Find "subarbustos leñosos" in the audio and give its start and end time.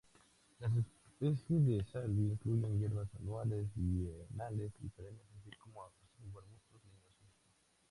6.17-7.53